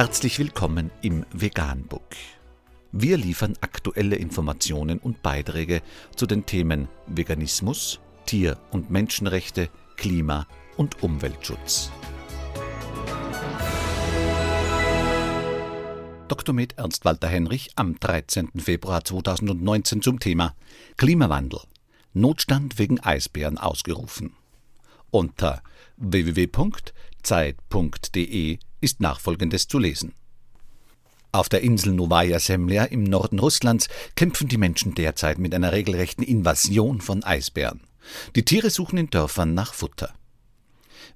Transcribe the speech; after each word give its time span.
Herzlich 0.00 0.38
willkommen 0.38 0.90
im 1.02 1.26
Veganbook. 1.30 2.16
Wir 2.90 3.18
liefern 3.18 3.52
aktuelle 3.60 4.16
Informationen 4.16 4.98
und 4.98 5.20
Beiträge 5.22 5.82
zu 6.16 6.24
den 6.24 6.46
Themen 6.46 6.88
Veganismus, 7.06 8.00
Tier- 8.24 8.56
und 8.70 8.90
Menschenrechte, 8.90 9.68
Klima- 9.98 10.46
und 10.78 11.02
Umweltschutz. 11.02 11.90
Dr. 16.28 16.54
Med 16.54 16.78
Ernst 16.78 17.04
Walter 17.04 17.28
Henrich 17.28 17.72
am 17.76 18.00
13. 18.00 18.52
Februar 18.56 19.04
2019 19.04 20.00
zum 20.00 20.18
Thema 20.18 20.56
Klimawandel. 20.96 21.60
Notstand 22.14 22.78
wegen 22.78 23.00
Eisbären 23.00 23.58
ausgerufen. 23.58 24.32
Unter 25.10 25.62
www.zeit.de 25.98 26.70
ist 28.80 29.00
nachfolgendes 29.00 29.68
zu 29.68 29.78
lesen. 29.78 30.12
Auf 31.32 31.48
der 31.48 31.62
Insel 31.62 31.92
Novaya 31.92 32.40
Semlja 32.40 32.84
im 32.84 33.04
Norden 33.04 33.38
Russlands 33.38 33.88
kämpfen 34.16 34.48
die 34.48 34.56
Menschen 34.56 34.94
derzeit 34.94 35.38
mit 35.38 35.54
einer 35.54 35.72
regelrechten 35.72 36.24
Invasion 36.24 37.00
von 37.00 37.22
Eisbären. 37.22 37.80
Die 38.34 38.44
Tiere 38.44 38.70
suchen 38.70 38.98
in 38.98 39.10
Dörfern 39.10 39.54
nach 39.54 39.74
Futter. 39.74 40.12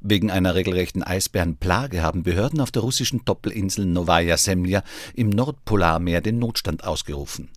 Wegen 0.01 0.31
einer 0.31 0.55
regelrechten 0.55 1.03
Eisbärenplage 1.03 2.03
haben 2.03 2.23
Behörden 2.23 2.61
auf 2.61 2.71
der 2.71 2.83
russischen 2.83 3.25
Doppelinsel 3.25 3.87
Novaya 3.87 4.37
Semlja 4.37 4.85
im 5.15 5.31
Nordpolarmeer 5.31 6.21
den 6.21 6.39
Notstand 6.39 6.85
ausgerufen. 6.85 7.49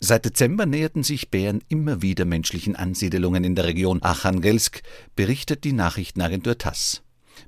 Seit 0.00 0.24
Dezember 0.24 0.64
näherten 0.64 1.02
sich 1.02 1.30
Bären 1.30 1.62
immer 1.68 2.00
wieder 2.00 2.24
menschlichen 2.24 2.76
Ansiedelungen 2.76 3.44
in 3.44 3.54
der 3.54 3.66
Region 3.66 4.02
Achangelsk, 4.02 4.82
berichtet 5.16 5.64
die 5.64 5.72
Nachrichtenagentur 5.72 6.56
TASS. 6.56 7.02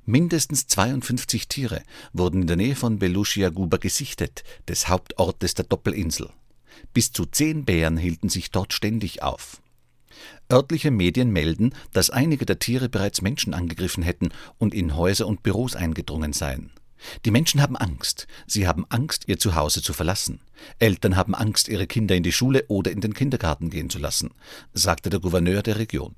Mindestens 0.05 0.67
52 0.67 1.47
Tiere 1.47 1.83
wurden 2.13 2.41
in 2.41 2.47
der 2.47 2.57
Nähe 2.57 2.75
von 2.75 2.99
Belushia 2.99 3.49
Guba 3.49 3.77
gesichtet, 3.77 4.43
des 4.67 4.87
Hauptortes 4.87 5.53
der 5.53 5.65
Doppelinsel. 5.65 6.29
Bis 6.93 7.11
zu 7.11 7.25
zehn 7.25 7.65
Bären 7.65 7.97
hielten 7.97 8.29
sich 8.29 8.51
dort 8.51 8.73
ständig 8.73 9.21
auf. 9.23 9.61
Örtliche 10.51 10.91
Medien 10.91 11.31
melden, 11.31 11.73
dass 11.93 12.09
einige 12.09 12.45
der 12.45 12.59
Tiere 12.59 12.89
bereits 12.89 13.21
Menschen 13.21 13.53
angegriffen 13.53 14.03
hätten 14.03 14.29
und 14.57 14.73
in 14.73 14.95
Häuser 14.95 15.27
und 15.27 15.43
Büros 15.43 15.75
eingedrungen 15.75 16.33
seien. 16.33 16.71
Die 17.25 17.31
Menschen 17.31 17.61
haben 17.61 17.77
Angst. 17.77 18.27
Sie 18.45 18.67
haben 18.67 18.85
Angst, 18.89 19.23
ihr 19.27 19.39
Zuhause 19.39 19.81
zu 19.81 19.93
verlassen. 19.93 20.41
Eltern 20.79 21.15
haben 21.15 21.35
Angst, 21.35 21.69
ihre 21.69 21.87
Kinder 21.87 22.15
in 22.15 22.23
die 22.23 22.31
Schule 22.31 22.65
oder 22.67 22.91
in 22.91 22.99
den 22.99 23.13
Kindergarten 23.13 23.69
gehen 23.69 23.89
zu 23.89 23.99
lassen, 23.99 24.31
sagte 24.73 25.09
der 25.09 25.19
Gouverneur 25.19 25.63
der 25.63 25.77
Region. 25.77 26.15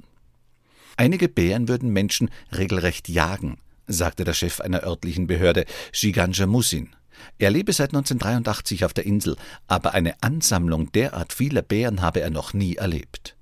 Einige 0.98 1.30
Bären 1.30 1.68
würden 1.68 1.92
Menschen 1.92 2.30
regelrecht 2.56 3.10
jagen, 3.10 3.58
sagte 3.88 4.24
der 4.24 4.34
Chef 4.34 4.60
einer 4.62 4.84
örtlichen 4.84 5.28
Behörde, 5.28 5.66
Giganja 5.94 6.46
Musin. 6.46 6.96
Er 7.38 7.52
lebe 7.52 7.74
seit 7.74 7.90
1983 7.90 8.86
auf 8.86 8.94
der 8.94 9.06
Insel, 9.06 9.36
aber 9.68 9.94
eine 9.94 10.16
Ansammlung 10.22 10.92
derart 10.92 11.34
vieler 11.34 11.62
Bären 11.62 12.02
habe 12.02 12.22
er 12.22 12.30
noch 12.30 12.54
nie 12.54 12.76
erlebt. 12.76 13.36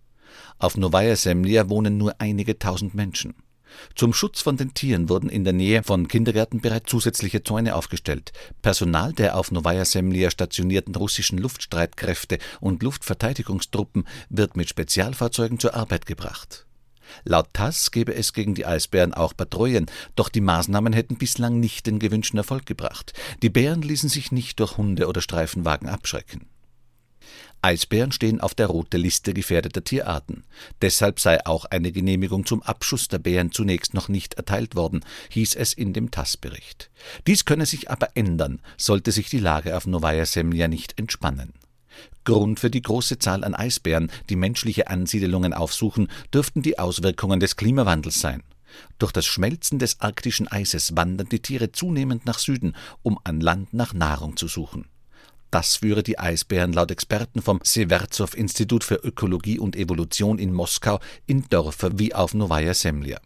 Auf 0.58 0.75
Novaya 0.75 1.16
Semlja 1.16 1.70
wohnen 1.70 1.97
nur 1.97 2.16
einige 2.20 2.59
tausend 2.59 2.94
Menschen. 2.94 3.36
Zum 3.95 4.14
Schutz 4.14 4.42
von 4.42 4.58
den 4.58 4.73
Tieren 4.73 5.09
wurden 5.09 5.30
in 5.30 5.44
der 5.44 5.53
Nähe 5.53 5.83
von 5.83 6.08
Kindergärten 6.08 6.59
bereits 6.59 6.89
zusätzliche 6.89 7.44
Zäune 7.44 7.75
aufgestellt. 7.75 8.31
Personal 8.61 9.14
der 9.14 9.38
auf 9.38 9.52
Novaya 9.52 9.86
Semlja 9.86 10.31
stationierten 10.31 10.95
russischen 10.95 11.38
Luftstreitkräfte 11.38 12.39
und 12.59 12.83
Luftverteidigungstruppen 12.83 14.05
wird 14.30 14.58
mit 14.58 14.70
Spezialfahrzeugen 14.70 15.59
zur 15.59 15.75
Arbeit 15.75 16.05
gebracht. 16.05 16.66
Laut 17.23 17.53
TASS 17.53 17.91
gebe 17.91 18.13
es 18.13 18.33
gegen 18.33 18.55
die 18.55 18.65
Eisbären 18.65 19.13
auch 19.13 19.35
Patrouillen, 19.35 19.88
doch 20.15 20.29
die 20.29 20.41
Maßnahmen 20.41 20.93
hätten 20.93 21.17
bislang 21.17 21.59
nicht 21.59 21.88
den 21.88 21.99
gewünschten 21.99 22.38
Erfolg 22.38 22.65
gebracht. 22.65 23.13
Die 23.41 23.49
Bären 23.49 23.81
ließen 23.81 24.09
sich 24.09 24.31
nicht 24.31 24.59
durch 24.59 24.77
Hunde 24.77 25.07
oder 25.07 25.21
Streifenwagen 25.21 25.89
abschrecken. 25.89 26.47
Eisbären 27.61 28.11
stehen 28.11 28.39
auf 28.39 28.55
der 28.55 28.67
rote 28.67 28.97
Liste 28.97 29.33
gefährdeter 29.33 29.83
Tierarten. 29.83 30.45
Deshalb 30.81 31.20
sei 31.20 31.45
auch 31.45 31.65
eine 31.65 31.92
Genehmigung 31.92 32.45
zum 32.45 32.64
Abschuss 32.64 33.09
der 33.09 33.20
Bären 33.20 33.52
zunächst 33.52 33.93
noch 33.93 34.08
nicht 34.08 34.36
erteilt 34.36 34.76
worden, 34.76 35.03
hieß 35.30 35.55
es 35.55 35.73
in 35.73 35.91
dem 35.91 36.09
TASS-Bericht. 36.09 36.89
Dies 37.27 37.43
könne 37.43 37.65
sich 37.65 37.91
aber 37.91 38.15
ändern, 38.15 38.61
sollte 38.77 39.11
sich 39.11 39.30
die 39.30 39.39
Lage 39.39 39.76
auf 39.76 39.87
Novaya 39.87 40.26
Semlja 40.26 40.67
nicht 40.67 40.97
entspannen. 40.97 41.53
Grund 42.23 42.60
für 42.60 42.70
die 42.70 42.82
große 42.82 43.20
Zahl 43.20 43.44
an 43.44 43.55
Eisbären, 43.55 44.11
die 44.30 44.36
menschliche 44.36 44.88
Ansiedelungen 44.88 45.54
aufsuchen, 45.54 46.10
dürften 46.33 46.61
die 46.61 46.80
Auswirkungen 46.80 47.39
des 47.39 47.55
Klimawandels 47.55 48.20
sein. 48.20 48.44
Durch 49.00 49.11
das 49.11 49.26
Schmelzen 49.26 49.80
des 49.80 50.00
arktischen 50.00 50.48
Eises 50.48 50.95
wandern 50.95 51.30
die 51.30 51.42
Tiere 51.42 51.72
zunehmend 51.72 52.26
nach 52.26 52.39
Süden, 52.39 52.76
um 53.02 53.20
an 53.23 53.42
Land 53.42 53.73
nach 53.73 53.94
Nahrung 53.94 54.38
zu 54.38 54.48
suchen. 54.48 54.86
Das 55.52 55.77
führe 55.77 56.04
die 56.04 56.20
Eisbären 56.20 56.73
laut 56.73 56.92
Experten 56.92 57.42
vom 57.42 57.60
Severzow-Institut 57.64 58.83
für 58.83 58.95
Ökologie 58.95 59.58
und 59.58 59.76
Evolution 59.76 60.38
in 60.38 60.54
Moskau 60.54 61.00
in 61.26 61.45
Dörfer 61.50 61.98
wie 61.98 62.14
auf 62.14 62.36
Novaya 62.36 62.76
Semlja. 62.76 63.20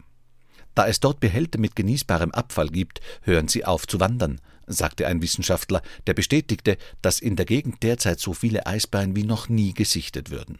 Da 0.74 0.86
es 0.86 1.00
dort 1.00 1.20
Behälter 1.20 1.58
mit 1.58 1.76
genießbarem 1.76 2.32
Abfall 2.32 2.68
gibt, 2.68 3.00
hören 3.22 3.48
sie 3.48 3.64
auf 3.64 3.86
zu 3.86 4.00
wandern, 4.00 4.40
sagte 4.66 5.06
ein 5.06 5.22
Wissenschaftler, 5.22 5.82
der 6.06 6.14
bestätigte, 6.14 6.76
dass 7.02 7.20
in 7.20 7.36
der 7.36 7.46
Gegend 7.46 7.82
derzeit 7.82 8.20
so 8.20 8.32
viele 8.32 8.66
Eisbären 8.66 9.14
wie 9.14 9.24
noch 9.24 9.48
nie 9.48 9.72
gesichtet 9.72 10.30
würden. 10.30 10.58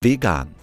Vegan, 0.00 0.54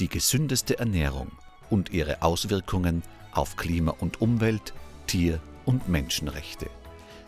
die 0.00 0.08
gesündeste 0.08 0.78
Ernährung 0.78 1.32
und 1.70 1.90
ihre 1.90 2.22
Auswirkungen 2.22 3.02
auf 3.32 3.56
Klima 3.56 3.92
und 3.92 4.20
Umwelt, 4.20 4.74
Tier- 5.06 5.40
und 5.64 5.88
Menschenrechte. 5.88 6.68